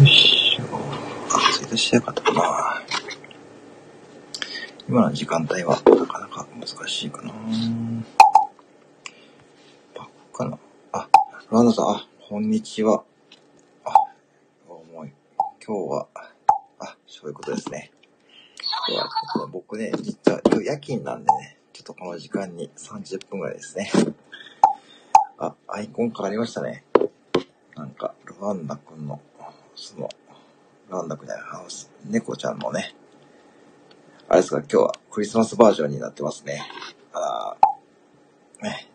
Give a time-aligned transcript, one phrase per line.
[0.00, 0.64] よいしょ。
[1.36, 2.82] あ、ツイートしてなかったかな。
[4.88, 7.32] 今の時間帯はなかなか難しいかな。
[9.94, 10.58] パックかな。
[10.92, 11.08] あ、
[11.50, 13.04] ロランドさん、あ、こんにちは。
[13.84, 13.92] あ、
[14.66, 15.12] 重い。
[15.64, 16.06] 今日は、
[16.78, 17.90] あ、そういうことですね。
[18.88, 23.90] 今日はちょっとね、僕ね、実は今日夜勤なんでね、ちょっとこの時間に30分ぐらいですね。
[25.36, 26.82] あ、アイコン変わりましたね。
[27.76, 29.20] なんか、ルワンダくんの、
[29.84, 30.08] その、
[30.88, 31.64] ルワンダくんじゃない、あの、
[32.06, 32.94] 猫ちゃんのね、
[34.28, 36.62] あれですか、今日はクリスマスバージョンになってますね。
[37.12, 38.88] あーね。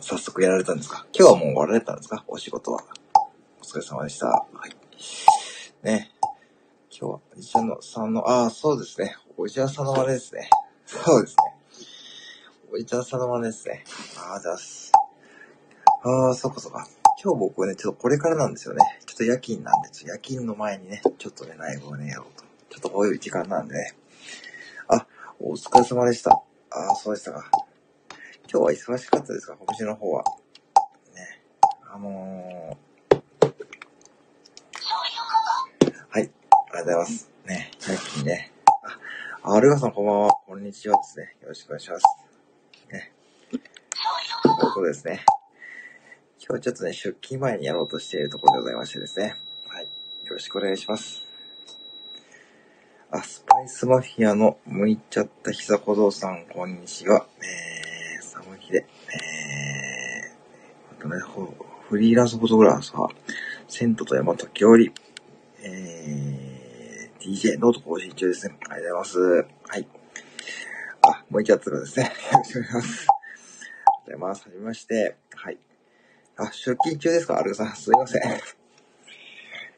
[0.00, 1.06] 早速やられたんですか？
[1.16, 2.24] 今日はもう終わられたんですか？
[2.26, 2.82] お仕事は。
[3.60, 4.26] お疲れ様でした。
[4.26, 4.74] はい。
[5.86, 6.10] ね。
[6.90, 9.16] 今日は、おじちゃんのさんの、ああ、そうですね。
[9.36, 10.50] おじちゃんさんの真似ですね。
[10.86, 11.36] そうですね。
[12.72, 13.84] おじちゃんさんの真似ですね。
[14.18, 16.88] ああ、じゃあ、ああ、そっかそっか。
[17.24, 18.80] 今日僕はね、ちょっとこれからなんですよね。
[19.06, 22.42] ちょっと夜勤なんで、ちょっと夜勤の前にね、ちょっとね、ライブをね、やろうと。
[22.68, 23.94] ちょっとこういう時間なんでね。
[24.88, 25.06] あ、
[25.38, 26.32] お疲れ様でした。
[26.32, 26.42] あ
[26.90, 27.48] あ、そうでしたか。
[28.52, 29.54] 今日は忙しかったですか？
[29.54, 30.24] 告知の方は。
[31.14, 31.40] ね。
[31.94, 33.52] あのー、
[36.08, 36.22] はい。
[36.22, 36.32] ありがと
[36.74, 37.30] うございます。
[37.46, 37.70] ね。
[37.88, 38.52] 夜勤ね。
[39.44, 40.32] あ、アルガさんこんばんは。
[40.44, 41.36] こんにちはですね。
[41.40, 42.04] よろしくお願いします。
[42.90, 43.12] ね。
[43.48, 43.62] という
[44.58, 45.24] ことですね。
[46.44, 49.36] 今日ちょっとね、出勤前にやろうとしているところでございましてですね。
[49.68, 49.84] はい。
[49.84, 49.90] よ
[50.32, 51.22] ろしくお願いします。
[53.12, 57.26] あ、スパイスマフィアの向いちゃった膝小僧さん、こんにちは。
[57.38, 61.54] えー、寒い日で、えー、あとね、ほ
[61.88, 63.14] フリーランスフォトグラファー、
[63.68, 64.92] セントと山時折、
[65.62, 68.56] えー、DJ ノート更新中ですね。
[68.68, 69.46] ありがとうございます。
[69.68, 69.86] はい。
[71.02, 72.06] あ、向いちゃったらですね。
[72.06, 73.06] よろしくお願いします。
[73.06, 73.12] あ
[73.62, 74.42] りがとうございます。
[74.42, 75.16] はじめまして。
[75.36, 75.71] はい。
[76.36, 77.38] あ、出勤中ですか？
[77.38, 77.76] アルさん。
[77.76, 78.22] すいません。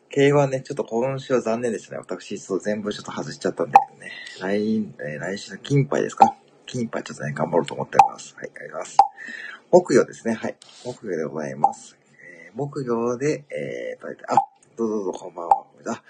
[0.08, 1.98] 競馬ね、ちょっと今週は残念でしたね。
[1.98, 4.12] 私、ちょっと全部ちょっと外しちゃったんで、ね。
[4.40, 6.34] 来、えー来週の金杯ですか？
[6.66, 8.36] 金杯ちょっとね、頑張ろうと思っております。
[8.36, 8.96] はい、あります。
[9.72, 10.34] 木魚ですね。
[10.34, 10.56] はい。
[10.84, 11.98] 木魚でございます。
[12.22, 14.36] えー木魚で、えー、と、あ、
[14.76, 15.64] どうぞどうぞ、こんばんは。
[15.88, 16.02] あ、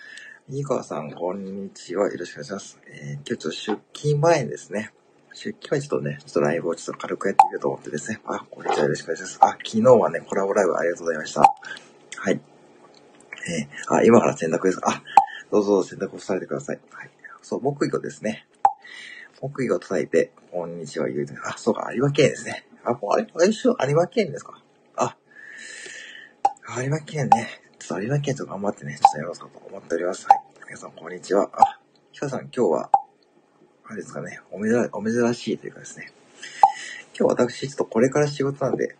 [0.50, 2.12] ニコさん、こんにちは。
[2.12, 2.78] よろしくお願いします。
[2.86, 4.92] えー、今日ちょっと出勤前ですね。
[5.34, 8.20] 出勤前にちょっとね、ちょっとライブをちょっと軽くやってみようと思ってですね。
[8.24, 8.84] あ、こんにちは。
[8.84, 9.38] よろしくお願いします。
[9.40, 11.40] あ、昨日はね、コラボライブありがとうございました。
[11.40, 12.40] はい。
[13.48, 14.90] えー、あ、今から洗濯ですか？
[14.90, 15.02] あ、
[15.50, 16.78] どうぞ洗濯をされてください。
[16.92, 17.10] はい。
[17.42, 18.46] そう、木魚ですね。
[19.40, 22.64] 木魚を叩いて、こんにちは言うて、あ、そうか、有馬県ですね。
[22.84, 24.62] あ、もうあれ、あれ一緒、有馬県ですか？
[24.94, 25.16] あ、
[26.80, 27.48] 有馬県ね。
[27.80, 30.26] ちょっと有馬県ちょっと頑張ってね、ちょっとやろうかと思っております。
[30.28, 30.40] はい。
[30.68, 31.50] 皆さん、こんにちは。
[31.52, 31.80] あ、
[32.12, 32.90] ひかさん、今日は、
[33.86, 36.10] あれですかね、おめざ、お珍しいというかですね。
[37.18, 38.96] 今日私、ちょっとこれから仕事なんで、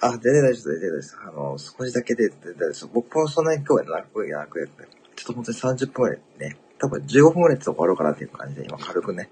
[0.00, 1.18] あ、全然大丈夫です、全然大丈夫です。
[1.22, 2.86] あの、少しだけで全然大丈夫です。
[2.92, 9.30] 僕もそんなに今日は長くやなくやって、ちょっと本当に30分ぐらいね、多分15分ぐらいで終わろうかなっていう感じで、今軽くね、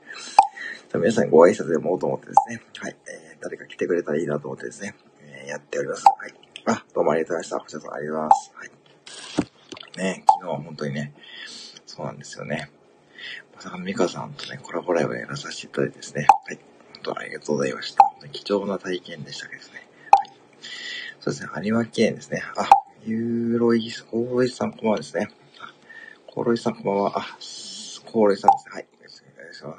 [0.94, 6.04] 皆さんにご挨拶でもうと思ってですね、はい、えー、誰か来てくれたらいいなと思ってですね、えー、やっております。
[6.06, 6.34] はい。
[6.66, 7.66] あ、どうもありがとうございました。
[7.66, 8.53] こちらこそありがとうございます。
[8.54, 10.04] はい。
[10.04, 11.12] ね、昨日は本当にね、
[11.86, 12.70] そうなんですよね。
[13.56, 16.58] まさかミカさんとね、コラボライブをやらさせていただいてですね、はい。
[16.92, 18.12] 本当ありがとうございました。
[18.30, 19.68] 貴重な体験でしたけどね。
[20.10, 20.30] はい。
[21.20, 22.42] そうですね、有馬県ですね。
[22.54, 22.68] あ、
[23.06, 25.30] ユーロイス、コーロイさんこんばんはですね。
[26.26, 27.18] コーロイさんこんばんは。
[27.18, 27.22] あ、
[28.04, 28.72] コーロイさんですね。
[28.74, 28.86] はい。
[28.92, 29.78] お願いします。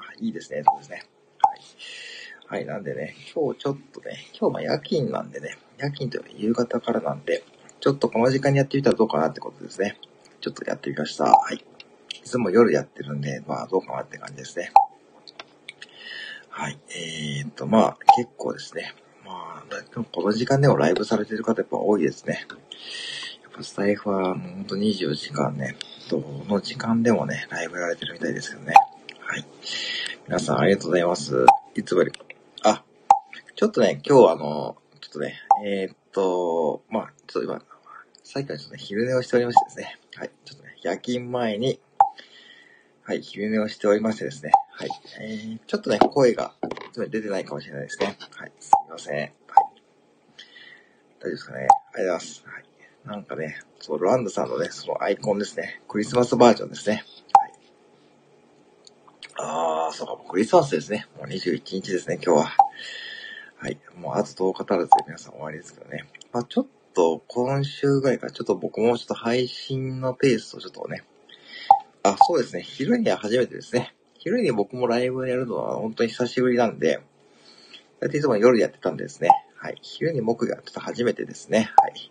[0.00, 0.62] あ、いいですね。
[0.62, 1.04] そうですね。
[1.40, 1.60] はい。
[2.46, 7.42] はい、なんでね、今日ちょっとね、今日ま夜勤なんでね、夜勤というか夕方からなんで、
[7.80, 9.98] ちょっとこの時間にやってみたらどうかなってことですね。
[10.42, 11.24] ちょっとやってみました。
[11.24, 11.64] はい。
[12.24, 14.72] いつも夜やってるんで、まあどうかなって感じですね。
[16.48, 16.78] はい。
[16.90, 18.94] えー、っと、まあ結構ですね。
[19.24, 22.46] まあ、この時間でもライブされてる方やっぱ多いですね。
[23.42, 25.76] やっぱスタイフはもうほんと24時間ね、
[26.10, 28.74] どの時間でもね、ライブやられてるみたいですよね。
[29.20, 29.44] はい。
[30.26, 31.46] 皆さんありがとうございます。
[31.74, 32.12] いつもより、
[32.62, 32.82] あ、
[33.54, 37.62] ちょっとね、今日あの、ちょっとね、えー、っと、まあ、ちょっと今、
[38.22, 39.98] さっきからちょっとね、昼寝をしておりましてですね。
[40.16, 40.30] はい。
[40.44, 41.80] ちょっとね、夜勤前に、
[43.06, 44.50] はい、昼寝をしておりましてですね。
[44.70, 44.88] はい。
[45.20, 46.54] えー、ちょっとね、声が、
[46.96, 48.16] 出てないかもしれないですね。
[48.30, 48.52] はい。
[48.58, 49.18] すみません。
[49.18, 49.32] はい。
[51.20, 51.58] 大丈夫ですかね。
[51.58, 52.44] ありがとうございます。
[52.46, 52.64] はい。
[53.04, 55.82] なんかね、そう、ロランドさんのね、そのアイコンですね。
[55.86, 57.04] クリスマスバージョンですね。
[57.34, 57.52] はい。
[59.36, 61.06] あー、そうか、もうクリスマスですね。
[61.18, 62.56] もう21日ですね、今日は。
[63.58, 63.78] はい。
[63.98, 66.06] もうあと10日足らずで皆さん終わりですけどね。
[66.32, 71.04] まあちょっと、今週ぐらいからちょっと僕もちょっと配信のペースをちょっとね、
[72.04, 72.62] あ、そうですね。
[72.62, 73.94] 昼には初めてですね。
[74.18, 77.00] 昼に僕もライブやるのは本当に久しぶりなんで、
[78.00, 79.30] だっていつも夜やってたんですね。
[79.56, 79.78] はい。
[79.80, 81.70] 昼に僕がちょっと初めてですね。
[81.78, 82.10] はい。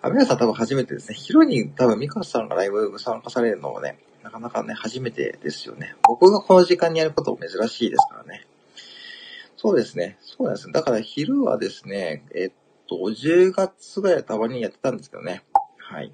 [0.00, 1.14] あ、皆さん多分初めてですね。
[1.14, 5.94] 昼に多分ミカさんがライブ参加されるのもね、なかなかね、初めてですよね。
[6.04, 8.46] 僕がこの時間にやることも珍しいですからね。
[9.58, 10.16] そうですね。
[10.22, 10.72] そうなんです。
[10.72, 12.52] だから昼はですね、えっ
[12.88, 15.44] と、10月ぐらいたまにやってたんですけどね。
[15.76, 16.12] はい。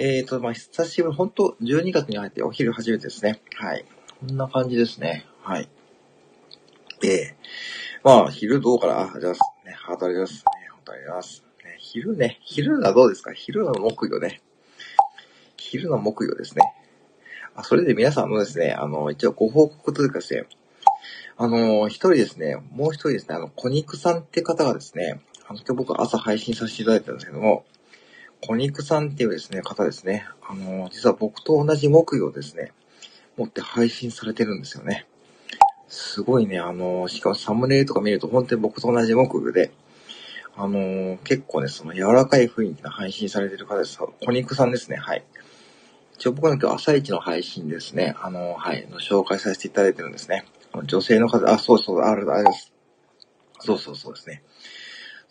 [0.00, 3.40] えっ、と、まあ、久しぶり、本当12月に入ってお昼初めてですね。
[3.56, 3.84] はい。
[4.20, 5.26] こんな感じですね。
[5.42, 5.68] はい。
[7.00, 7.36] で、
[8.04, 9.32] まあ、昼どうかなあ、じゃあ、
[9.66, 10.34] ね、ハートあります。
[10.34, 11.42] ね、本当あります。
[11.64, 13.32] ね、昼ね、昼はどうですか？
[13.32, 14.40] 昼の木曜ね。
[15.56, 16.62] 昼の木曜ですね。
[17.56, 20.46] あ、それで皆さんのですね、あの、一応ご報告というかですね、
[21.36, 27.64] あの、一人ですね、もう一人ですね、あの、小肉さんって方がですね、あの、今日僕朝配信させていただいたんですけども、
[28.40, 30.26] 小肉さんっていうですね、方ですね。
[30.48, 32.72] あの、実は僕と同じ木曜ですね、
[33.36, 35.06] 持って配信されてるんですよね。
[35.88, 39.72] すごいね、あの、しかもサムネイルとか見ると本当に僕と同じ木魚で、
[40.56, 43.98] あの、結構ね、その柔らかい雰囲気の配信されてる方です。
[43.98, 45.24] 小肉さんですね、はい。
[46.14, 50.44] 一応僕の今日朝一の配信ですね、あの、はい、の紹介させていただいてるんですね。
[50.84, 52.72] 女性の方、あ、そうそう、ある、あれです。
[53.60, 54.42] そうそうそうですね。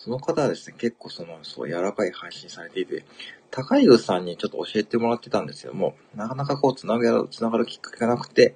[0.07, 3.03] その方はですね、結構その、そう、柔らかい配信されていて、
[3.51, 8.55] 高井さんにちょっと教えてもらってたんですけども、なかなかこう、つながる、つながるきっかけがなくて、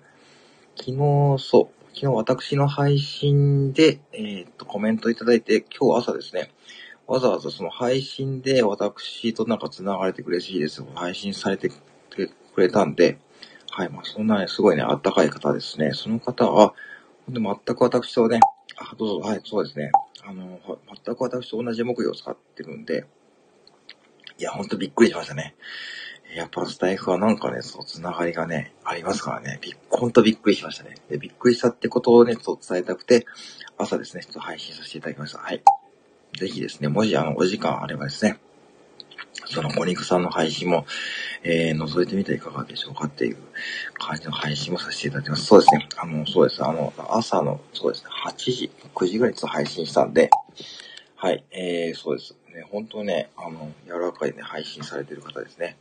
[0.77, 0.97] 昨日、
[1.39, 6.51] そう、昨日私の配信で、えー、っと、コメントいただいて、今日朝ですね、
[7.05, 10.81] わざわざその配信で私となんか繋がれて嬉しいです。
[10.95, 13.19] 配信されてくれたんで、
[13.71, 15.91] はい、まあそんなね、すごいね、あったかい方ですね。
[15.91, 16.73] その方は、
[17.25, 18.39] ほんで全く私とね、
[18.77, 19.91] あ、どうぞ、はい、そうですね。
[20.23, 20.59] あの、
[21.05, 23.05] 全く私と同じ木魚を使ってるんで、
[24.37, 25.55] いや、ほんとびっくりしましたね。
[26.35, 30.95] やっぱスタイフはなんかね、そう、つながりがね、ありますからね、びっ、ほんとびっくりしましたね。
[31.09, 33.25] で、びっくりしたってことをね、そう伝えたくて、
[33.77, 35.39] 朝ですね、ちょっと配信させていただきました。
[35.39, 35.61] はい。
[36.37, 38.39] ぜひですね、もしあの、お時間あればですね、
[39.45, 40.85] そのお肉さんの配信も、
[41.43, 43.37] えー、覗いてみてはいかがでしょうかっていう
[43.93, 45.45] 感じの配信もさせていただきます。
[45.45, 45.87] そうですね。
[45.97, 46.63] あの、そうです。
[46.63, 50.29] あの、朝の、そうですね、8時、9時ぐらいに配信したんで、
[51.15, 52.35] はい、えー、そうです。
[52.53, 55.77] ね、本当ね、あの、柔らかいね、配信されてる方ですね。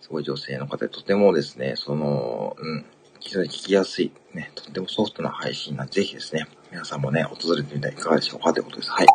[0.00, 2.84] すごい女性の方で、とてもですね、その、うん、
[3.20, 8.90] 非常に聞きやすい、ね、とてもソフトな配信な、ぜひですね、皆さんもね、訪れてみてはいかがでしょうかということです。
[8.90, 9.06] はい。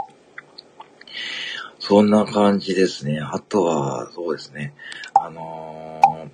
[1.88, 3.22] そんな感じですね。
[3.22, 4.74] あとは、そうですね。
[5.14, 6.30] あのー、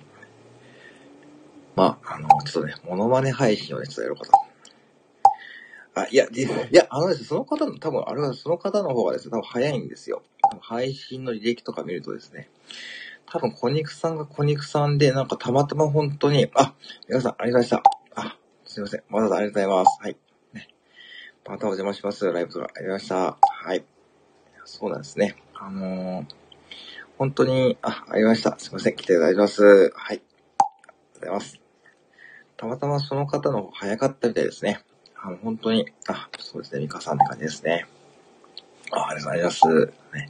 [1.76, 4.32] まあ、あの、ちょっとね、モノマネ配信をね、ちょっとやろうかと。
[5.94, 10.24] あ、いや、いや、あのですね、その方の、多分、あれはその方の方がですね、多分早いんですよ。
[10.60, 12.50] 配信の履歴とか見るとですね、
[13.26, 16.74] 多分、小肉さんが小肉さんで、なんかたまたま本当に、あ、
[17.08, 18.20] 皆さん、ありがとうございました。
[18.22, 19.02] あ、すいません。
[19.08, 20.02] わざわざありがとうございます。
[20.02, 20.16] はい。
[20.52, 20.68] ね。
[21.46, 22.24] またお邪魔します。
[22.24, 23.38] ライブとかありがとうございました。
[23.68, 23.84] はい。
[24.64, 25.43] そうなんですね。
[25.56, 26.26] あのー、
[27.16, 28.58] 本当に、あ、ありました。
[28.58, 28.96] すいません。
[28.96, 29.62] 来ていただきます。
[29.62, 29.90] はい。
[29.94, 31.60] ありがとうございます。
[32.56, 34.82] たまたまその方の方早かったみたいですね。
[35.16, 36.80] あの、本当に、あ、そうですね。
[36.80, 37.86] ミカさんって感じですね。
[38.90, 39.92] あ、ありがとうございます。
[40.14, 40.28] ね。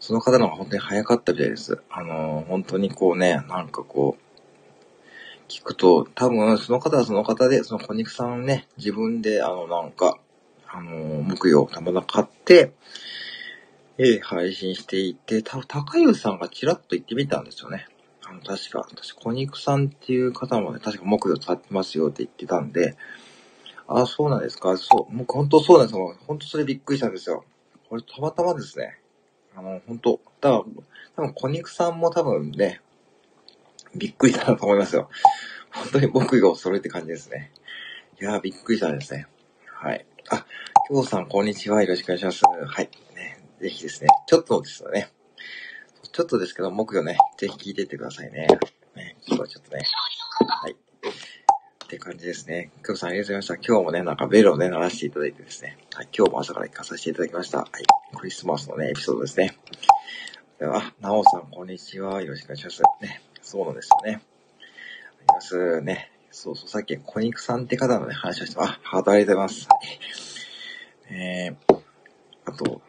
[0.00, 1.80] その方の方が本当に早かったみたいです。
[1.88, 10.18] あのー、本当にこうね、なんかこう、聞くと、多分その方はその方で、その小肉さんね、自分であのなんか、
[10.66, 12.72] あのー、木曜たまたま買って、
[13.98, 17.86] えー、配信していて、多分高湯さんがちらっと言ってみたんですよね。
[18.24, 22.96] あの、確か、私、小肉さんっていう方もね、確か木曜使ってますよって言ってたんで、
[23.86, 24.76] あ、そうなんですか？
[24.78, 26.16] そう、僕本当そうなんですよ。
[26.26, 27.44] 本当それびっくりしたんですよ。
[27.90, 28.98] これたまたまですね。
[29.54, 30.84] あの、本当多分、
[31.16, 32.80] 多分、小肉さんも多分ね、
[33.94, 35.10] びっくりしたなと思いますよ。
[35.70, 37.52] 本当に僕がそれって感じですね。
[38.18, 39.26] いやー、びっくりしたですね。
[39.66, 40.06] はい。
[40.30, 40.46] あ、
[40.88, 41.82] 京さん、こんにちは。
[41.82, 42.42] よろしくお願いします。
[42.46, 42.88] はい。
[43.62, 45.12] ぜひですね、ちょっとですよね。
[46.10, 48.48] ちょっとですけど、木曜ね、ぜひ聞いていってくださいね。
[48.96, 49.84] ね、今日はちょっとね。
[50.48, 50.72] はい。
[50.72, 52.72] って感じですね。
[52.84, 53.72] 京さんありがとうございました。
[53.72, 55.78] 今日もね、なんかベルをね、鳴らしていただいてですね。
[55.94, 57.58] はい、今日も朝から行かさせていただきました。
[57.58, 58.16] はい。
[58.16, 59.56] クリスマスのね、エピソードですね。
[60.58, 62.20] では、なおさん、こんにちは。
[62.20, 62.82] よろしくお願いします。
[63.00, 63.22] ね。
[63.42, 64.22] そうなんですよね。
[65.18, 66.10] ありますね。
[66.32, 69.68] そうそう、さっき、小肉さんって方のね、話をして、あ、ハートありがとうございます。
[69.68, 71.14] はい。
[71.14, 71.82] えー、
[72.46, 72.82] あと、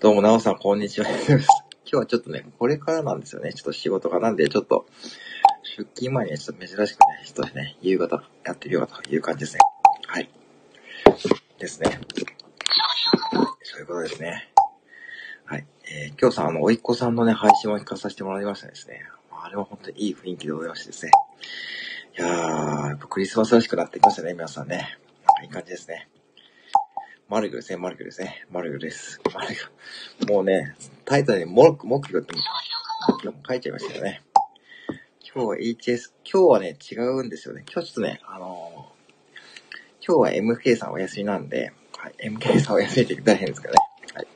[0.00, 1.06] どうも、なおさん、こんにちは。
[1.28, 1.38] 今
[1.84, 3.52] 日はちょっとね、これからなんですよね。
[3.52, 4.86] ちょっと仕事がなんで、ちょっと、
[5.76, 9.60] 出勤前にちょっと珍しくね、人でね、夕方やってるよという感じですね。
[10.06, 10.30] はい。
[11.58, 12.00] ですね。
[13.62, 14.50] そういうことですね。
[15.44, 15.66] はい。
[15.84, 19.02] えー、今日さん、あの、おいっ子さんのね、配信を聞かさせてもらいましたですね。
[19.30, 21.12] あれは本当にいい雰囲気でございましてですね。
[22.18, 24.98] いやー、やっぱクリスマスらしくなってきましたね、皆さんね。
[25.26, 26.08] なんかいい感じですね。
[27.30, 28.44] マルギョですね、マルギョですね。
[28.50, 29.20] マルギョです。
[29.32, 30.32] マルギョ。
[30.32, 32.34] もうね、タイトルにモルク、モックって
[33.08, 34.22] 今日も書いちゃいましたよね。
[35.32, 37.62] 今日は HS、今日はね、違うんですよね。
[37.72, 39.00] 今日ちょっとね、あのー
[40.04, 43.78] 今日は MK さんお休みなんで、はい、MK さんお休みって大変ですけどね。
[44.12, 44.26] はい。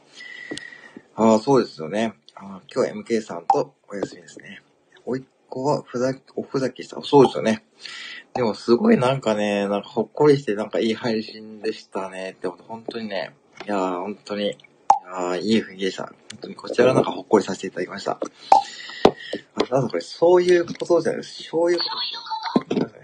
[1.16, 2.14] ああ、そうですよね。
[2.36, 4.62] あ今日は MK さんとお休みですね。
[5.04, 5.24] おい
[5.54, 7.00] 子はふざけ、おふざけした。
[7.02, 7.64] そうですよね。
[8.34, 12.32] でもすごいなんかね、なんかほっこりしてなんかいい配信でしたね。
[12.32, 13.34] って本当にね、
[13.64, 16.04] いやー本当に、いやーいい雰囲気でした。
[16.04, 18.18] 本当にこちらなんかほっこりさせていただきました。
[19.54, 21.44] あ、なんだこれ、そういうことじゃないです。
[21.44, 21.90] そういうこと。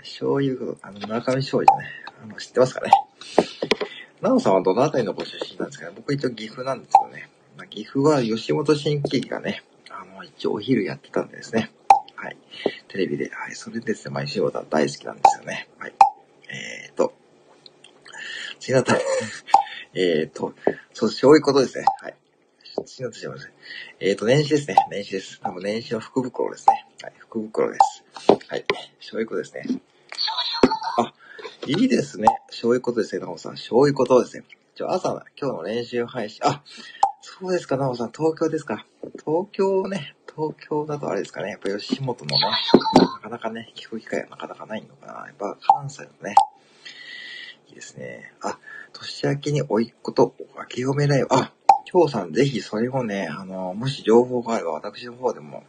[0.03, 0.79] そういうこと。
[0.83, 1.87] あの、村上勝利じゃない。
[2.25, 2.91] あの、知ってますかね。
[4.21, 5.93] なおさんはどのあたりのご出身なんですかね。
[5.95, 7.31] 僕一応岐阜なんですけどね。
[7.57, 11.71] まあ、岐阜は吉本新喜劇がね、あの、一応お昼やってたんですね。
[12.23, 12.37] はい。
[12.89, 13.31] テレビで。
[13.31, 13.55] はい。
[13.55, 15.71] それでですね、毎週は大好きなんですよね。
[15.79, 15.95] はい。
[16.51, 17.15] えーと。
[18.59, 19.01] 次のあたり。
[19.95, 20.55] えーと。
[20.93, 21.87] そう、そういうことですね。
[22.03, 22.15] はい。
[22.85, 23.51] 次のあたります。
[24.01, 24.77] えーと、年始ですね。
[24.91, 25.41] 年始です。
[25.41, 26.87] 多分年始の福袋ですね。
[27.03, 27.15] はい。
[27.21, 28.05] 福袋です。
[28.49, 28.67] はい。
[29.01, 29.65] そういうことですね。
[30.99, 31.15] あ、
[31.67, 32.29] いいですね。
[32.51, 33.57] そういうことですね、なおさん。
[33.57, 34.45] そういうことですね。
[34.75, 36.41] じゃ朝、今日の練習配信。
[36.47, 36.63] あ、
[37.23, 38.13] そうですか、なおさん。
[38.13, 38.85] 東京ですか。
[39.25, 40.15] 東京ね。
[40.41, 41.51] 東京だとあれですかね。
[41.51, 42.47] やっぱ吉本のね、
[42.95, 45.13] なかなかね、聞く機会がなかなかないのかな。
[45.27, 46.35] やっぱ関西のね。
[47.69, 48.33] いいですね。
[48.41, 48.59] あ、
[48.95, 51.27] 年明けにおいっ子と明けおめライブ。
[51.29, 51.53] あ、
[51.93, 55.63] 今日さんぜひそれをね、あの、もし情報があれば私の方でも、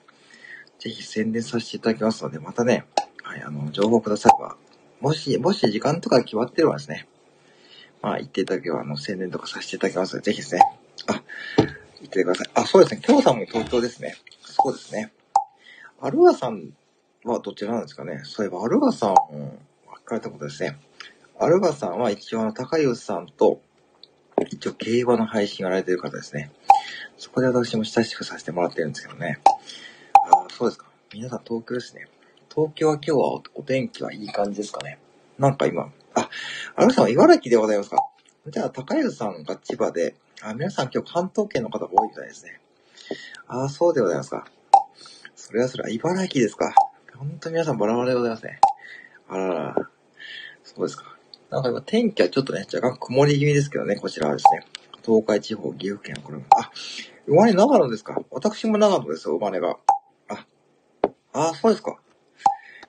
[0.79, 2.85] ぜひ宣伝させていただきますので、またね、
[3.23, 4.55] はい、あの、情報くだされば、
[5.01, 7.09] もし、もし時間とか決まってればですね、
[8.01, 10.61] まあ、言っていただければ、あの、宣伝とかさせていただきますので、ぜひですね、
[11.07, 11.21] あ、
[11.57, 11.67] 言
[12.07, 12.47] ってください。
[12.53, 14.15] あ、そうですね、今日さんも東京ですね。
[14.63, 15.11] そうですね。
[15.99, 16.73] アルガさん
[17.23, 18.21] はどちらなんですかね？
[18.23, 19.59] そういえば、アルガさん、分
[20.05, 20.79] かれたことですね。
[21.39, 23.61] アルガさんは一応、あの、高吉さんと、
[24.49, 26.51] 一応、競馬の配信をやられている方ですね。
[27.17, 29.39] そこで私も親しくさせてもらってるんですけどね。
[30.33, 30.87] ああそうですか。
[31.13, 32.07] 皆さん東京ですね。
[32.53, 34.97] 東京は今日はおお天気はいい感じですかね？
[35.37, 36.29] なんか今、あ、
[36.75, 37.97] アルさんは茨城でございますか？
[38.47, 42.59] じゃあ、高吉さんが千葉で、あ、皆さん今日関東圏の方が多いみたいですね。
[43.53, 44.45] ああ、そうでございますか。
[45.35, 46.73] それはそれは茨城ですか。
[47.17, 48.61] 本当に皆さんバラバラでございますね。
[49.27, 49.75] あらら。
[50.63, 51.17] そうですか。
[51.49, 54.65] なんか今天気はちょっとね、若干曇り気味ですけどね、こちらはですね。
[55.05, 56.45] 東海地方、岐阜県、これも。
[56.57, 56.71] あ、
[57.25, 58.21] 生まれ長野ですか。
[58.31, 59.75] 私も長野ですよ、生まれが。
[60.29, 60.45] あ、
[61.33, 61.99] あ、そうですか。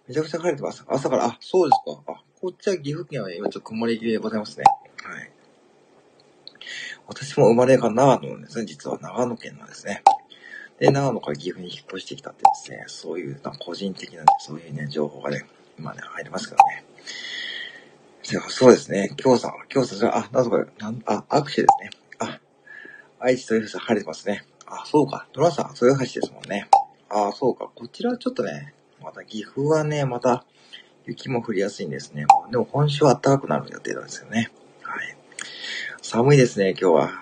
[0.07, 0.85] めちゃくちゃ晴れてます。
[0.87, 2.12] 朝から、あ、そうですか。
[2.12, 4.64] あ、こっちは岐阜県は今ちょっと曇り気味でございますね。
[5.02, 5.33] はい。
[7.09, 8.64] 私も生まれが長野なんですね。
[8.64, 10.04] 実は長野県なんですね。
[10.79, 15.47] で、長野から岐阜に引っ越してきたってですね、そういう、なんか個人的なね、そういうね、情報がね、
[15.79, 16.85] 今ね、入りますけどね。
[18.49, 19.12] そうですね。
[19.17, 21.91] 京さん、京さ、あ、なんとか、なん、あ、握手ですね。
[22.19, 22.41] あ、
[23.19, 24.45] 愛知豊橋晴れてますね。
[24.67, 25.26] あ、そうか。
[25.33, 26.69] ドラさん、豊橋ですもんね。
[27.09, 27.69] あ、そうか。
[27.75, 30.45] こちらちょっとね、また岐阜はね、また
[31.05, 32.25] 雪も降りやすいんですね。
[32.50, 34.50] でも今週は暖かくなる予定なんですよね。
[34.83, 35.17] はい。
[36.00, 37.22] 寒いですね、今日は。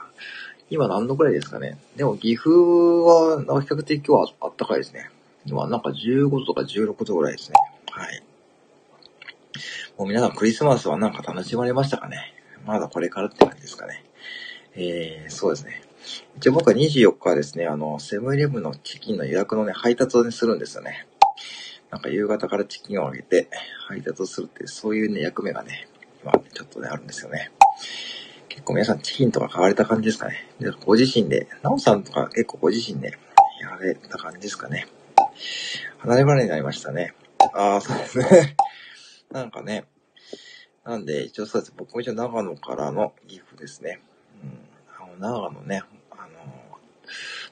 [0.71, 1.79] 今何度くらいですかね。
[1.97, 5.11] でも岐阜は、比較的今日は暖かいですね。
[5.45, 7.57] 今なんか15度とか16度ぐらいですね。
[7.91, 8.23] はい。
[9.99, 12.33] もう皆さんクリスマスはなんか楽しまれましたかね
[12.65, 14.05] まだこれからって感じですかね。
[14.77, 15.83] えー、そうですね。
[16.37, 21.07] 一応僕は24日はですね、あの、セブンイレブンのチキンの予約のね、配達をね、するんですよね。
[21.91, 23.49] なんか夕方からチキンをあげて
[23.89, 25.89] 配達をするって、そういうね、役目がね、
[26.23, 27.51] 今、ちょっとね、あるんですよね。
[28.61, 30.47] 結構皆さんチキンとか買われた感じですかね。
[30.61, 33.19] でご自身で、なおさんとか結構ご自身で
[33.59, 34.87] やられた感じですかね。
[35.97, 37.15] 離れ離れになりましたね。
[37.55, 38.57] ああ、そうですね。
[39.33, 39.87] なんかね。
[40.85, 41.73] なんで、一応そうです。
[41.75, 44.03] 僕も一応長野からの岐阜ですね。
[44.45, 44.59] うん。
[44.95, 46.79] あの、長野ね、あの、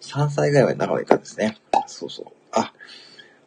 [0.02, 1.56] 3歳ぐらいまで長野にいたんですね。
[1.86, 2.26] そうそう。
[2.52, 2.74] あ、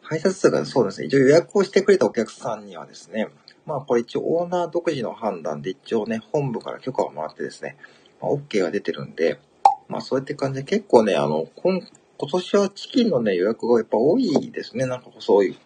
[0.00, 1.06] 配達数がそうですね。
[1.06, 3.28] 一応予約をしてくれたお客さんにはですね、
[3.66, 7.76] まあこれ一応オーナー独自の判断で一応ね、本部から許可をもらってですね、
[8.20, 9.40] まあ、OK が出てるんで、
[9.88, 11.80] まあそうやって感じで結構ね、あの、今
[12.22, 14.86] 今年はチキンのね、予約がやっぱ多いですね。
[14.86, 15.56] なんかこうそういう。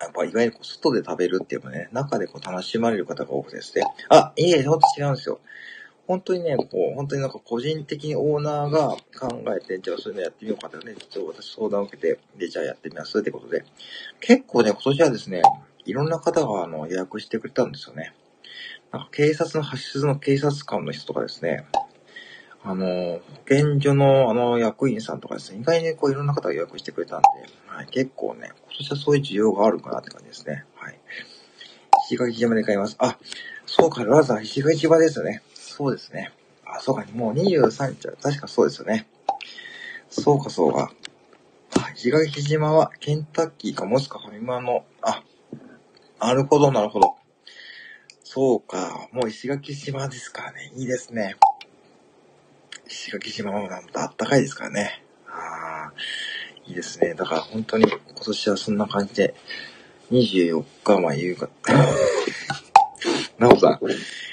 [0.00, 3.84] やっぱいわゆるこう外で食べるっていうのね、中でこう楽しまれる方が多くてですね。
[4.08, 5.40] あ、いえ、ほんと違うんですよ。
[6.06, 13.64] 本当にね、こう、本当になんか個人的にオーナーが考えて、じゃあそういうのやってみようかってね、実は私相談を受けて、で、じゃあやってみますってことで、
[14.20, 15.42] 結構ね、今年はですね、
[15.90, 18.14] いろんな方があの予約してくれたんですよね。
[18.92, 21.66] なんか警察の発出の警察官の人とかですね、
[22.62, 27.26] あの、保健所のあの役員さんとかですね、意外にこういろんな方が予約してくれたんで、
[27.66, 30.64] はい、結構ね、今年はそういう需要があるかなって感じですね。
[30.76, 30.98] はい。
[32.06, 32.96] 石垣島で買います。
[32.98, 33.18] あ、
[33.66, 35.42] そうか、ラザー石垣島ですよね。
[35.54, 36.32] そうですね。
[36.64, 39.08] あ、そうか、もう23日は、確かそうですよね。
[40.08, 40.92] そうか、そうか。
[41.96, 45.22] 石垣島はケンタッキーかもしくはファミマの、あ、
[46.20, 47.16] なるほど、なるほど。
[48.22, 50.70] そうか、もう石垣島ですからね。
[50.76, 51.36] いいですね。
[52.86, 55.02] 石垣島はなんとあったかいですからね。
[55.26, 55.92] ああ、
[56.66, 57.14] いいですね。
[57.14, 59.34] だから本当に今年はそんな感じで、
[60.10, 61.50] 24日は夕方。
[63.38, 63.78] なおさん、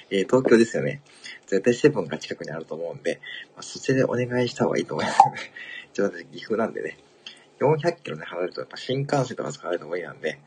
[0.09, 1.01] えー、東京ですよね。
[1.45, 3.21] 絶対セブンが近くにあると思うんで、
[3.55, 5.19] まあ、そちらでお願いした方がいいと思います。
[5.93, 6.97] ちょっと私岐阜なんでね、
[7.59, 10.39] 400キロね、離れるとやっぱ新幹線とか使われた方がいいなんで、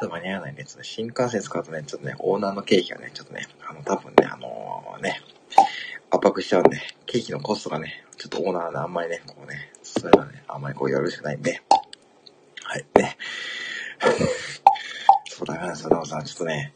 [0.00, 5.20] と間に合わないんで、ちょっと新幹線使うとね、ちょっとね、オーナーの経費がね、ちょっとね、あの、多分ね、あのー、ね、
[6.10, 11.62] 圧迫しちゃうんで、経費のコストがね、ちょっとオーナーのあんまりね、こうね、それはね、あんまりこうよろしくないんで、
[12.62, 13.16] はい、ね。
[15.28, 16.74] そうだな、そのさん、ちょっとね、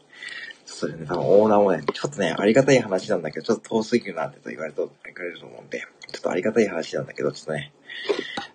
[0.65, 7.71] それね、多分オーナーもね、ちょっとね、ありがたい話なんだけど、ちょっと遠すぎるなってと言われると、言われると思うんで、ちょっとありがたい話なんだけど、ちょっとね、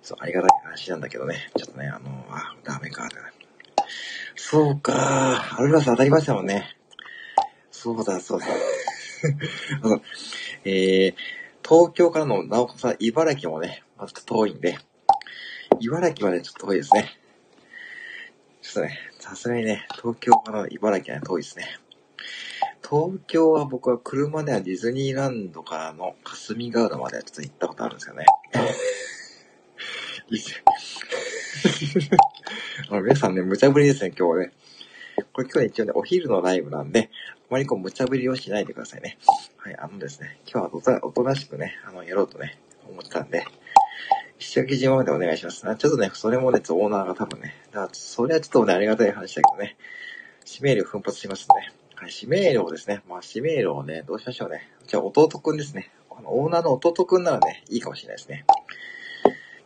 [0.02, 3.39] そう、ありがたい話なんだけどね、ちょっとね、あのー、あ、ダメか、ってね。
[4.36, 6.76] そうか、アルバス当たりましたもんね。
[7.70, 8.46] そうだ、そうだ。
[10.64, 11.14] えー、
[11.66, 14.78] 東京からの、なおかつ茨城もね、まあ、ちょっと遠いんで、
[15.80, 17.18] 茨城はね、ちょっと遠いですね。
[18.62, 21.78] ちょっとね、さすがにね、東京からの茨城は、遠いですね。
[22.82, 28.26] 東京は僕は車ではディズニーランドからの霞ヶ浦まではちょっと行ったことあるんですよね。
[32.90, 34.52] あ皆さんね、無茶ぶりですね、今日はね。
[35.32, 39.18] これ今日は一応ね、お昼のライブなんで、あまりこう無茶ぶりをしないでくださいね。
[39.56, 43.44] はい、あのですね、今日はおとなしくね、あの、やろうとね、思ってたんで、
[44.38, 45.62] 石垣島までお願いします。
[45.62, 49.76] ちょっとね、それもね、オーナーが多分ね、だからそれはちょっとね、ありがたい話だけどね、
[50.46, 51.72] 指名料奮発しますね。
[51.96, 53.02] はい、指名料ですね。
[53.08, 54.70] まあ、指名料をね、どうしましょうね。
[54.86, 55.90] じゃあ、弟くんですね。
[56.10, 58.46] あの、オーナーの弟くんならね、いいかもしれないですね。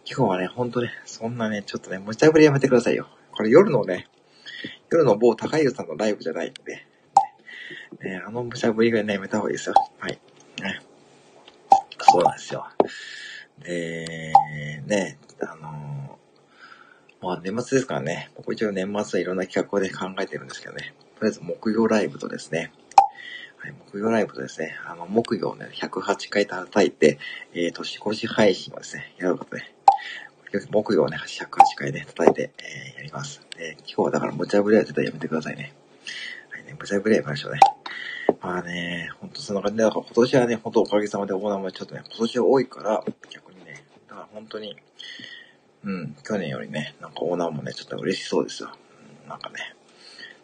[0.07, 3.09] 今日はね、ほんとね、そんなね、ちょっとね、無茶ぶりやめてくださいよ。
[3.33, 4.07] これ夜のね、
[4.91, 6.87] 夜の某高湯さんのライブじゃないんで、
[8.01, 9.75] ね、あの無茶ぶりがね、やめた方がいいですよ。
[9.99, 10.21] はい。
[10.61, 10.81] ね。
[12.01, 12.67] そうなんですよ。
[13.61, 14.33] で、
[14.87, 22.73] ね、あのー、まあ年末ですからね、僕一応年末はいろんな企画で考えてるんですけどね、とりあえず木曜ライブとですね、
[23.57, 27.19] はい、木曜ライブとですね、あの、木曜ね、108回叩いて、
[27.55, 29.74] えー、年越し配信をですね、やることで、
[30.71, 33.43] 木曜ね、108回ね、叩いて、えー、やります。
[33.57, 35.75] で、今日はだから無茶ぶりは絶対やめてくださいね。
[36.51, 37.61] はいね、無茶ぶりはやめましょうね。
[38.41, 44.77] まあね、ほんとそんな感じで、だから今年はね、ほんとおかげさまでオーナーもちょっとね、今年は多いから、逆にね、だから本当に、
[45.85, 48.71] うん、去年よりね、なんかオーナーもね、ちょっと嬉しそうですよ。
[49.23, 49.75] うん、なんかね、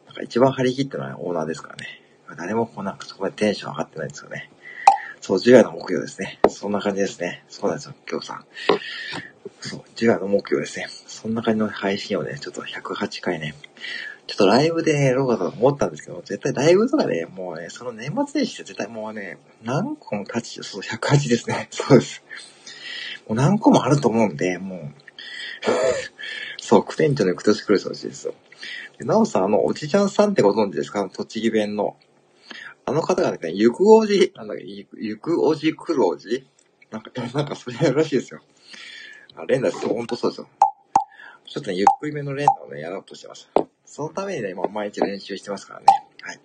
[0.07, 2.03] なんか一番張り切ったのはオーナーですからね。
[2.37, 4.51] 誰もこうなんかそこまでテンション上がってないですよね。
[5.20, 6.40] そう、10夜の木曜ですね。
[6.49, 7.44] そんな感じですね。
[7.49, 8.44] そうなんですよ、今日さん。
[9.61, 10.87] そう、10夜の木曜ですね。
[10.88, 13.55] そんな感じの配信をね、ちょっと108回ね、
[14.27, 21.68] ちょっとライブでね、やろうかと思ったんですけど、絶対ライブとかね、もうね、その年末年始って絶対もうね、何個もタッチ、そう、108ですね。
[21.73, 22.23] そうです。
[23.29, 24.81] もう何個もあると思うんで、もう、
[26.62, 28.35] そう、クテンチョのクトシクルスのしですよ。
[29.01, 31.09] なおさん、あの、おじちゃんさんってご存知ですか？
[31.11, 31.96] 栃木弁の。
[32.85, 36.46] あの方がね、ゆくおじ、なんだっけ、ゆくおじくるおじ？
[36.90, 38.40] なんか、なんかそれやるらしいですよ。
[39.37, 40.49] あ、連打ってほんとそうですよ。
[41.47, 43.49] ちょっとね、ゆっくりめの連打をね、やろうとしてます。
[43.85, 45.87] そのためにね、今毎日練習してますからね。
[46.23, 46.40] はい。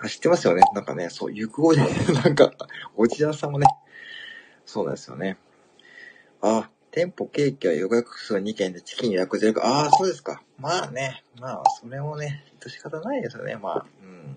[0.00, 0.62] あ、知ってますよね。
[0.74, 1.80] なんかね、そう、ゆくおじ、
[2.14, 2.52] なんか、
[2.96, 3.66] おじやさんもね、
[4.66, 5.36] そうなんですよね。
[6.40, 9.64] あ、店舗ケーキは予約数2件でチキン予約0か。
[9.64, 10.42] ああ、そうですか。
[10.58, 13.56] まあね、まあ、それもね、と仕方ないですよね。
[13.56, 14.36] まあ、うん。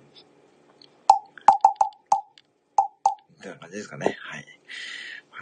[3.40, 4.18] ってな感じですかね。
[4.20, 4.53] はい。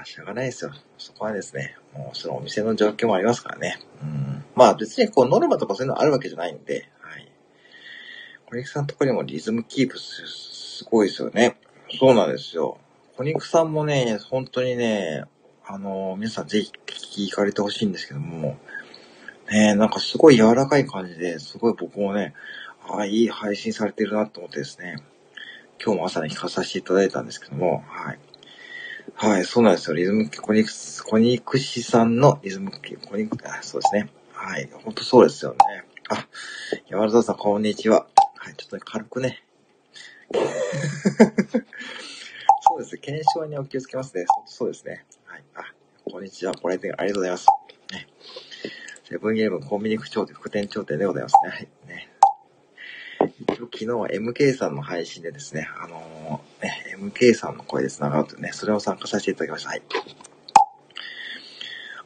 [0.02, 0.72] あ、しょうがないですよ。
[0.98, 3.80] そこはですね、もうそのお店の状況もありますからね。
[4.02, 4.44] うん。
[4.56, 7.32] まあ別にこうノルマとかそういうのあるわけじゃないんで、はい。
[8.50, 11.58] 小肉さんとこにもリズムキープすすごいですよね。
[12.00, 12.78] そうなんですよ。
[13.18, 15.26] 小肉さんもね、本当にね、
[15.66, 16.72] あの、皆さんぜひ
[17.30, 18.58] 聞かれてほしいんですけども、
[19.52, 22.34] ねなんかすごい柔らかい感じで、すごい僕もね、
[22.88, 24.98] ああ、いい配信されてるなと思ってですね、
[25.84, 28.20] 今日も朝に聞かさせていただいたんですけども、はい。
[29.16, 29.96] はい、そうなんですよ。
[29.96, 34.10] リズム、コニクス、コニクシさんのリズム、コニク、あ、そうですね。
[34.32, 35.58] はい、ほんとそうですよね。
[36.10, 36.28] あ、
[36.90, 38.08] 山田さん、こんにちは。
[38.36, 39.44] はい、ちょっと、軽くね。
[42.62, 42.98] そうです。
[42.98, 44.26] 検証にお気をつけますね。
[44.46, 45.06] そうですね。
[45.26, 45.44] はい。
[45.56, 45.66] あ、
[46.10, 46.54] こんにちは。
[46.54, 47.48] ご来店ありがとうございます。
[47.92, 48.08] ね。
[49.04, 51.50] セブンイレブンコンビニ副頂点、副店頂点でございますね。
[51.50, 51.70] はい。
[51.88, 52.10] ね。
[53.42, 59.70] 一応昨日は MK さんの配信でですね、あの、ね、MK さんの声で繋がるとね、それを参加させていただきました。
[59.70, 59.82] はい。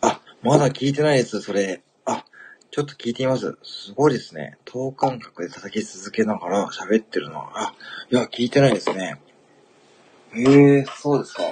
[0.01, 1.83] あ、まだ聞いてないです、それ。
[2.05, 2.23] あ、
[2.71, 3.57] ちょっと聞いてみます。
[3.63, 4.57] すごいですね。
[4.65, 7.73] 等間隔で叩き続けながら喋ってるのは、あ、
[8.09, 9.19] いや、聞いてないですね。
[10.33, 11.43] へえー、そうですか。
[11.43, 11.47] あ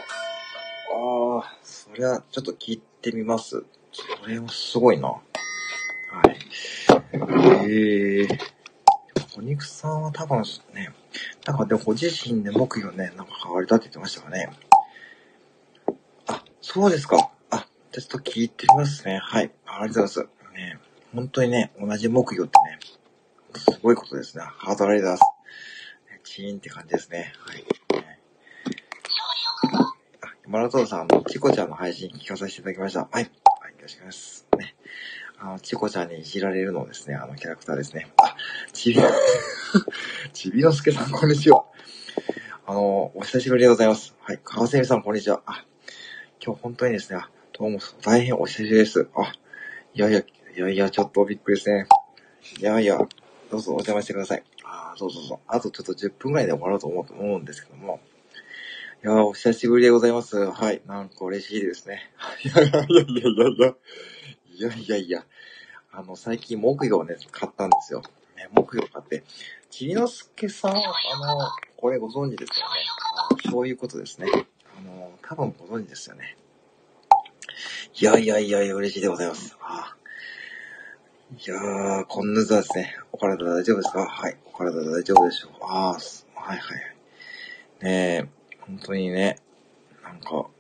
[1.40, 3.64] あ、それはちょっと聞いてみます。
[3.92, 5.10] それはすごいな。
[5.10, 5.18] は
[6.32, 6.38] い。
[7.70, 8.63] ええー。
[9.44, 10.94] 肉さんは多分ね、
[11.46, 14.50] なんかでもご自身で木魚ね、なんか変わりたって言ってましたかね。
[16.28, 17.32] あ、そうですか。
[17.50, 19.20] あ、ちょっと聞いてみますね。
[19.22, 19.52] はい。
[19.66, 20.54] ありがとうございます。
[20.54, 20.80] ね、
[21.14, 22.80] 本当にね、同じ木魚ってね、
[23.56, 24.44] すごいことですね。
[24.44, 25.28] ハートありがとうござい
[26.16, 26.32] ます。
[26.36, 27.34] チーンって感じですね。
[27.38, 27.66] はい。
[30.22, 33.02] あ、マラトーさん、チコちゃんの配信聞かさせていただきました。
[33.02, 33.10] はい。
[33.12, 33.30] はい、よ
[33.82, 34.48] ろしくお願いします。
[34.58, 34.76] ね。
[35.40, 38.08] あの、チコちゃんにいじられるのですね、あのキャラクターですね。
[38.18, 38.36] あ、
[38.84, 39.00] ちび、
[40.34, 41.64] ちびのすけさん、こんにちは。
[42.66, 44.14] あの、お久しぶりでございます。
[44.20, 44.42] はい。
[44.44, 45.42] 川瀬美さん、こんにちは。
[45.46, 45.66] あ、
[46.46, 47.22] 今日本当にですね、
[47.58, 49.08] どうも、大変お久しぶりです。
[49.16, 49.32] あ、
[49.94, 50.26] いやいや、い
[50.58, 51.88] やいや、ちょっとびっくりですね。
[52.60, 52.98] いやいや、
[53.50, 54.44] どうぞお邪魔してください。
[54.66, 55.40] あ、そうそうそう。
[55.48, 58.02] あとちょっと10分くらいで終わろうと思うと思うんですけども。
[59.02, 60.52] いやお久しぶりでございます。
[60.52, 60.82] はい。
[60.86, 62.12] なんか嬉しいですね。
[62.44, 63.76] いやいやいやいやいやいや。
[64.56, 65.26] いやいやいや。
[65.94, 68.02] あの、最近木魚をね、買ったんですよ。
[68.44, 69.24] ね、木魚を買って。
[69.70, 70.82] ちびのすけさん、あの、
[71.78, 73.50] これご存知ですよね。
[73.52, 74.28] そういうことですね。
[74.78, 76.38] あの、多分ご存知ですよね。
[78.00, 79.56] いやいやいやいや、嬉しいでございます。
[79.62, 79.96] あ
[81.36, 82.96] いやー、こんなずはですね。
[83.12, 84.06] お体大丈夫ですか？
[84.06, 84.38] はい。
[84.46, 86.78] お体大丈夫でしょうかああ、はいはい。
[87.82, 87.90] ね
[88.26, 88.28] え、
[88.62, 89.40] 本当にね、
[90.04, 90.52] なんか、お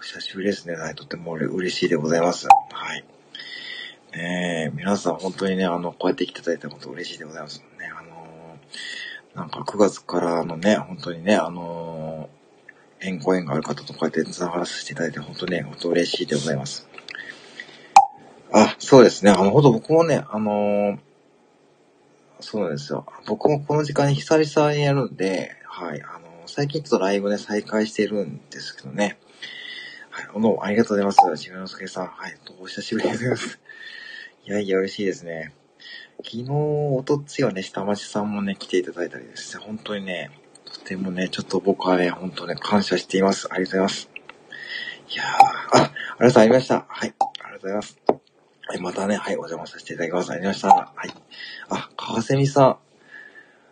[0.00, 0.74] 久しぶりですね。
[0.74, 2.48] はい、とても嬉しいでございます。
[2.70, 3.04] はい。
[4.74, 7.64] 皆さん本当にね、あの、こうやって来ていただいたこと嬉しいでございます。
[7.78, 16.88] ね、あのー、なんか9月からのね、本当にね、あのー、縁ご縁がある方とこうやって繋がらせていただいて、本当ね、本当嬉しいでございます。
[18.52, 19.30] あ、そうですね。
[19.30, 20.98] あの、ほんと僕もね、あのー、
[22.40, 23.06] そうなんですよ。
[23.26, 29.18] 僕もこの時間に久々にやるんで、はい、あの、最近ちょっとライブね、再開してるんですけどね。
[30.10, 31.18] はい、どうもありがとうございます。
[31.30, 32.06] 自分のすけさん。
[32.08, 33.60] はい、どうもお久しぶりでございます。
[34.46, 35.54] いやいや、嬉しいですね。
[36.18, 40.30] 昨日、おとついはね、下町さんもね、来ていただいたりですね、本当にね、
[40.66, 43.48] とてもね、ちょっと僕はね、本当ね、感謝しています。
[43.50, 44.10] ありがとうございます。
[45.08, 45.32] いやー、あ、
[45.72, 46.84] ありがとうございました。
[46.86, 47.98] はい、ありがとうございます。
[48.66, 50.30] はい、またね、はい、お邪魔させていただきます。
[50.30, 50.94] ありがとうございました。
[50.94, 51.22] はい。
[51.70, 52.78] あ、川蝉さん。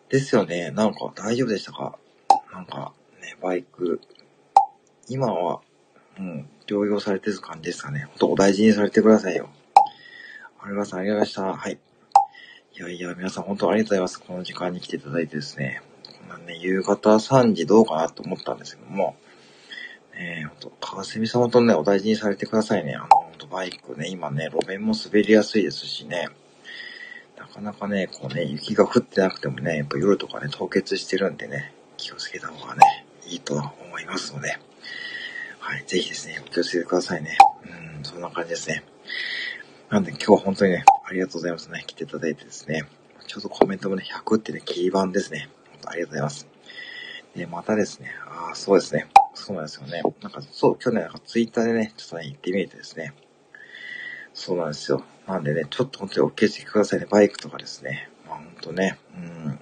[0.08, 0.70] ですよね。
[0.70, 1.98] なんか大丈夫でしたか？
[2.52, 4.00] なんか、ね、バイク。
[5.08, 5.60] 今は、
[6.18, 8.06] うん、療養されてる感じですかね。
[8.08, 9.50] ほんとお大事にされてくださいよ。
[10.64, 11.42] ありがとうございました。
[11.42, 11.78] はい。
[12.74, 14.20] いやいや、皆さん本当ありがとうございます。
[14.20, 15.82] この時間に来ていただいてですね。
[16.28, 19.16] こんね、夕方3時どうかなと思ったんですけども、
[20.14, 22.94] ねえ、ほんと、川蝉さん本当ね、お大事にされてくださいね。
[22.94, 23.08] あの、
[23.52, 26.28] バイクね、今ね、路面も滑りやすいですしね、
[27.36, 34.56] なかなかね、こうね、雪が降ってなくてもね、やっぱ夜とかね、凍結してるんでね、気をつけた方がね、いいと思いますので、
[35.58, 37.36] はい、ぜひですね、お気をつけてくださいね。
[37.98, 38.84] うん、そんな感じですね。
[39.92, 41.84] なんで今日は本当にね、ありがとうございますね。
[41.86, 42.84] 来ていただいてですね。
[43.26, 45.50] ちょっとコメントもね、100ってね、キー版ですね。
[45.68, 46.48] 本当ありがとうございます。
[47.36, 49.08] で、またですね、ああ、そうですね。
[49.34, 50.00] そうなんですよね。
[50.22, 53.12] なんか、そう、去年なんかツイッターでね、ちょっとね、行ってみてですね。
[54.32, 55.04] そうなんですよ。
[55.28, 57.06] なんでね、ちょっと本当にお気をつけくださいね。
[57.10, 58.08] バイクとかですね。
[58.26, 59.58] まあ本当ね、うん。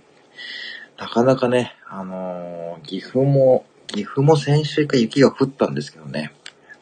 [0.97, 6.33] なかなかね、あのー、岐阜も、岐阜も先週か雪が降ったんですけどね。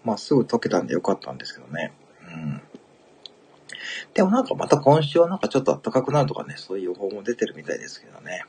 [0.04, 1.94] まあすぐ溶けたんでよかったんですけどね。
[4.14, 8.44] でもなんかまた今週はなんかちょっと暖かくなるとかね、そういう予報も出てるみたいですけどね。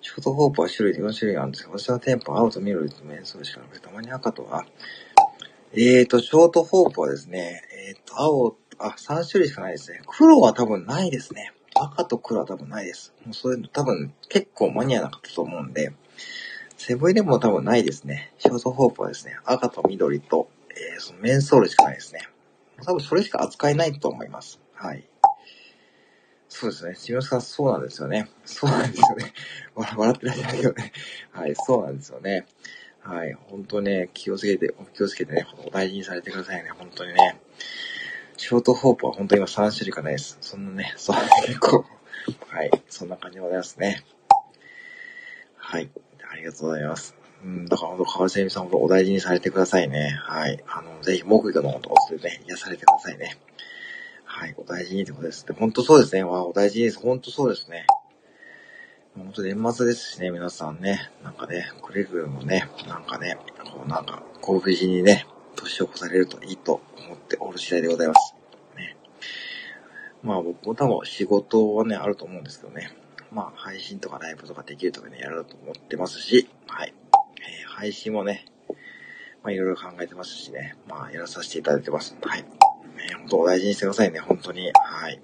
[0.00, 4.66] ショートホープは種類で4種類あるんですけど、私はテンポ、青と緑とメンソールしかなくて、たまに赤とは、
[5.72, 10.02] えーと、ショートホープはですね、えーと、青、あ、3種類しかないですね。
[10.06, 11.52] 黒は多分ないですね。
[11.74, 13.14] 赤と黒は多分ないです。
[13.24, 15.94] もうそういうの多分結構マニアな方と思うんで、
[16.76, 18.32] セブンイレブンも多分ないですね。
[18.38, 22.28] ショートホープはですね、赤と緑と、えー、そのメンソールしかないですね。
[22.82, 24.60] 多分それしか扱えないと思います。
[24.74, 25.04] はい。
[26.48, 26.94] そうですね。
[26.94, 28.28] 千代さん、そうなんですよね。
[28.44, 29.32] そうなんですよね。
[29.74, 30.92] 笑ってらっしゃるよね。
[31.32, 32.46] はい、そうなんですよね。
[33.00, 33.32] はい。
[33.32, 36.70] 本当ね、気をつけて、気をつけてね、お大事にされてくださいね。
[36.70, 37.40] 本当にね。
[38.36, 40.38] ショートホープは本当に今3種類かないです。
[40.40, 41.84] そんなね、そう、結構、
[42.48, 42.70] はい。
[42.88, 44.04] そんな感じでございますね。
[45.56, 45.90] はい。
[46.30, 47.23] ありがとうございます。
[47.44, 50.18] うん、だから本当、川瀬美さん、お大事にされてくださいね。
[50.22, 50.64] はい。
[50.66, 53.36] あの、ぜひ、木魚のことをするね、癒されてくださいね。
[54.24, 54.54] はい。
[54.56, 55.46] お大事にってことです。
[55.46, 56.24] で、本当そうですね。
[56.24, 56.98] わお大事にです。
[56.98, 57.86] 本当そうですね。
[59.14, 68.34] 本当年末ですしね、皆さんね、なんかね、くれぐれもね、なんかね、こうなんか、ご無事にね、年を越されるといいと思っておる次第でございます。
[68.76, 68.96] ね。
[70.22, 72.90] まあ僕も多分仕事はね、あると思うんですけどね。
[73.30, 76.94] まあ配信とかライブとかできるとかね、やると思ってますし、はい。
[77.46, 78.46] えー、配信もね、
[79.42, 82.16] まあいろいろ考えてますしね、まあやらさせていただいてます。
[82.22, 82.44] はい。
[82.98, 84.70] えー、本当お大事にしてくださいね、本当に。
[84.72, 85.16] はい。
[85.16, 85.20] っ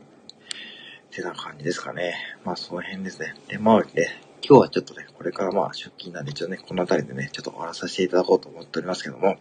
[1.10, 2.14] てな感じですかね。
[2.44, 3.34] まあその辺ですね。
[3.48, 9.38] で、まあね、今日はちょっとね、これからまあ出勤なんで一応ね、この辺りでね、ちょっと終わらさせていただこうと思っておりますけども、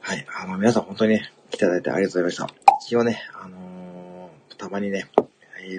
[0.00, 0.26] はい。
[0.40, 2.76] あの、皆さん本当にね、来ていただいてありがとうございました。
[2.82, 5.08] 一応ね、あのー、たまにね、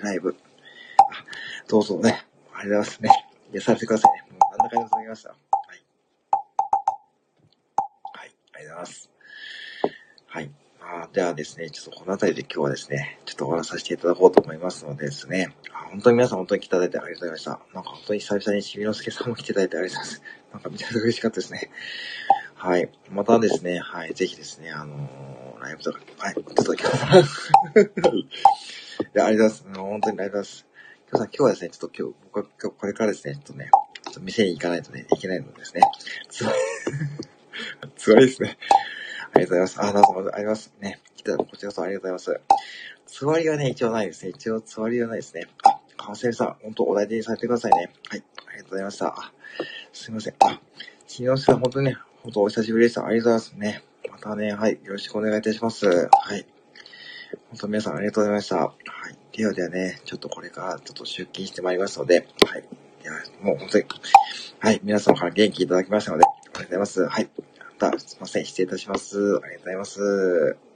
[0.02, 0.36] ライブ、
[1.00, 1.04] あ、
[1.70, 3.10] どうぞね、ありがとうございますね。
[3.54, 4.38] いや、させてくださいね。
[4.38, 5.30] もう、なんだかんだ続きました。
[5.30, 5.38] はい。
[8.14, 9.10] はい、ありがとうございます。
[10.26, 10.52] はい。
[10.80, 17.60] まあではですね、ちょっとこの辺りで今日はですね、ちょっと終わらさせていただこうと思いますのでですね、あ本当に皆さん本当に来ていただいてありがとうございました。
[17.76, 20.24] なんか本当に久々にしみのすけさんも来ていただいてありがとうございます。
[20.54, 21.72] なんかめちゃくちゃ嬉しかったですね。
[22.56, 22.90] はい。
[23.12, 27.22] またですね、はい、ぜひですね、あのー、ライブとか、はい、お届けください。
[27.22, 28.28] い
[29.14, 29.76] や、ありがとうございます。
[29.76, 30.66] 本当にありがとうございます。
[31.10, 33.70] 今日さん、今日はですね、ちょっと今日、僕は今日これからですね、ちょっとね、
[34.04, 35.82] ちょっと店に行かないとね、いけないのですね、
[36.30, 36.58] つわり、
[37.96, 38.58] つわりですね。
[39.34, 39.84] ありがとうございます。
[39.84, 41.00] あ、どうもありがとうございますね。
[41.16, 42.42] 来たこちらこそありがとうございます。
[43.08, 44.32] つわりはね、一応ないですね。
[44.32, 45.48] 一応つわりはないですね。
[45.64, 47.92] あ、川瀬さん、本当お大事にされてくださいね。
[48.10, 48.24] はい。
[48.48, 49.34] ありがとうございました。
[49.94, 50.36] すいません。
[50.40, 50.62] あ、
[51.08, 53.06] 新之助さん、本当にね、本当お久しぶりでした。
[53.06, 53.84] ありがとうございますね。
[54.12, 54.80] またね、はい。
[54.84, 55.88] よろしくお願いいたします。
[55.88, 56.46] はい。
[57.50, 58.58] 本当皆さんありがとうございました。
[58.58, 58.74] は
[59.10, 59.38] い。
[59.38, 62.64] ではではね、ちょっとこれからちょっと出勤してまいりますので、はい。
[63.04, 63.86] いや、もう本当に、
[64.60, 64.82] はい。
[64.84, 67.08] 皆様から元気いただきましたので、ありがとうございます。
[67.08, 67.30] はい。
[67.80, 68.46] また、すいません。
[68.46, 69.18] 失礼いたします。
[69.18, 70.67] ありがとうございます。